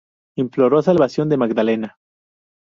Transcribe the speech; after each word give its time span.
Imploró 0.35 0.81
salvación 0.81 1.29
de 1.29 1.37
Magdalena. 1.37 1.99